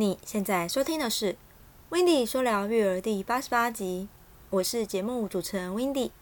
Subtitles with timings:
[0.00, 1.34] 你现在收听的是
[1.90, 4.08] 《w i n d y 说聊育儿》第八十八集，
[4.48, 6.12] 我是节目主持人 w i n d y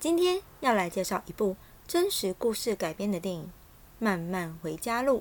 [0.00, 1.54] 今天要来介绍一部
[1.86, 3.44] 真实故事改编的电影
[4.00, 5.18] 《慢慢回家路》。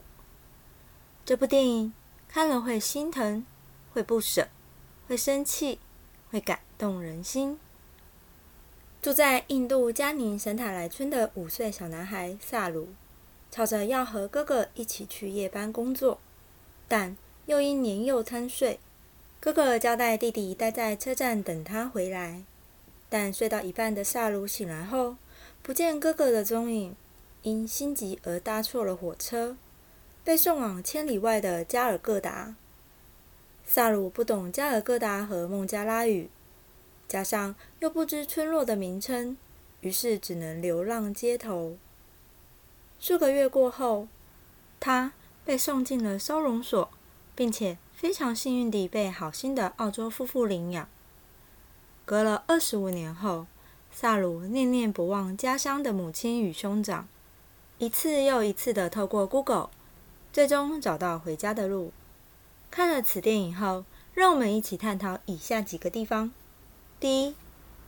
[1.24, 1.94] 这部电影
[2.28, 3.46] 看了会心疼，
[3.94, 4.48] 会不舍，
[5.08, 5.78] 会生气，
[6.32, 7.60] 会感动人心。
[9.00, 12.88] 住在印度加宁神塔莱村的五岁小男孩萨鲁，
[13.52, 16.20] 吵着要和哥哥一起去夜班工作，
[16.88, 17.16] 但
[17.48, 18.80] 又因年幼贪睡，
[19.40, 22.44] 哥哥交代弟弟待在车站等他回来。
[23.08, 25.18] 但睡到一半的萨鲁醒来后，
[25.62, 26.96] 不见哥哥的踪影，
[27.44, 29.56] 因心急而搭错了火车，
[30.24, 32.56] 被送往千里外的加尔各答。
[33.64, 36.30] 萨鲁不懂加尔各答和孟加拉语，
[37.08, 39.38] 加上又不知村落的名称，
[39.82, 41.78] 于是只能流浪街头。
[43.00, 44.08] 数个月过后，
[44.80, 45.14] 他
[45.46, 46.90] 被送进了收容所。
[47.36, 50.88] 并且非常幸运地被好心的澳洲夫妇领养。
[52.06, 53.46] 隔了二十五年后，
[53.92, 57.08] 萨鲁念念不忘家乡的母亲与兄长，
[57.78, 59.70] 一次又一次的透过 Google，
[60.32, 61.92] 最终找到回家的路。
[62.70, 66.32] 看了此电影后，让我们一起探讨以下几个地方：
[67.00, 67.36] 第一，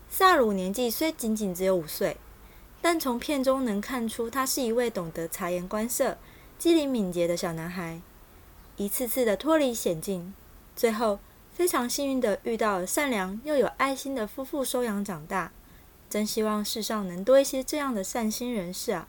[0.09, 2.17] 萨鲁年纪虽仅仅只有五岁，
[2.81, 6.17] 但从片中能看出他是一位懂得察言观色、
[6.57, 8.01] 机灵敏捷的小男孩。
[8.77, 10.33] 一次次的脱离险境，
[10.75, 11.19] 最后
[11.51, 15.51] 非常幸运的遇到了善良又有爱心的夫妇收养长大。
[16.09, 19.07] 真希望世上能多一些这样的善心人士啊！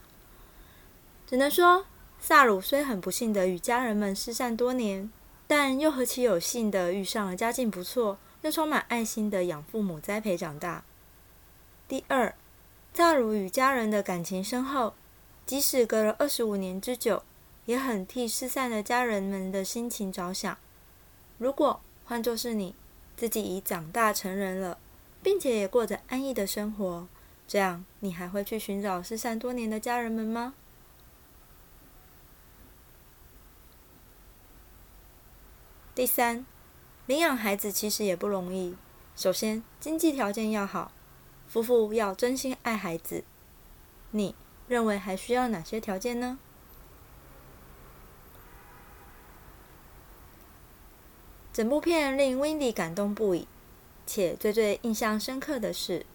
[1.26, 1.84] 只能说，
[2.18, 5.08] 萨鲁虽很不幸的与家人们失散多年，
[5.46, 10.82] 但又何其有幸的遇上了家境不错又充满爱心的养父母栽培长大。
[11.86, 12.34] 第二，
[12.94, 14.94] 萨鲁与家人的感情深厚，
[15.46, 17.22] 即使隔了二十五年之久。
[17.68, 20.56] 也很替失散的家人们的心情着想。
[21.36, 22.74] 如果换作是你，
[23.14, 24.78] 自己已长大成人了，
[25.22, 27.06] 并且也过着安逸的生活，
[27.46, 30.54] 这样你还会去寻找失散多年的家人们吗？
[35.94, 36.46] 第三，
[37.04, 38.76] 领养孩子其实也不容易。
[39.14, 40.90] 首先，经济条件要好，
[41.46, 43.24] 夫妇要真心爱孩子。
[44.12, 44.34] 你
[44.68, 46.38] 认为还需要哪些条件呢？
[51.58, 53.48] 整部片令 Wendy 感动不已，
[54.06, 56.06] 且最最印象深刻的是，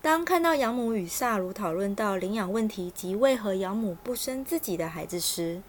[0.00, 5.60] 当看到养母与萨鲁讨论到领养问题及为何养母不生自己的孩子时，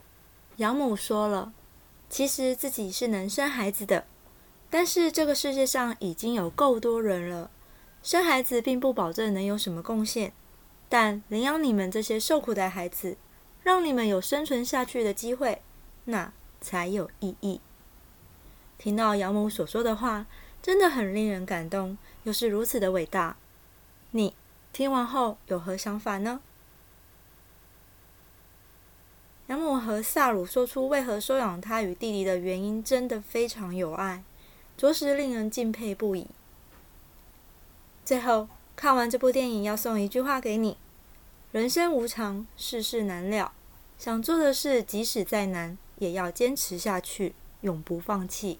[0.56, 1.52] 养母说了
[2.10, 4.06] ：“其实自己是能生孩子的，
[4.70, 7.52] 但是这个世界上已经有够多人了，
[8.02, 10.32] 生孩子并不保证能有什么贡献，
[10.88, 13.18] 但领养你们这些受苦的孩子，
[13.62, 15.62] 让你们有生存下去的机会，
[16.06, 17.60] 那才有意义。”
[18.78, 20.26] 听到养母所说的话，
[20.62, 23.38] 真的很令人感动，又是如此的伟大。
[24.12, 24.34] 你
[24.72, 26.42] 听完后有何想法呢？
[29.48, 34.24] 养母和萨鲁说出为何收养他与弟弟的原因，真的非常有爱，
[34.76, 36.28] 着实令人敬佩不已。
[38.04, 40.78] 最后，看完这部电影，要送一句话给你：
[41.52, 43.54] 人生无常，世事难料，
[43.98, 48.60] 想做的事即使再难，也要坚持下去，永不放弃。